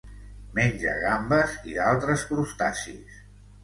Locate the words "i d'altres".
1.75-2.27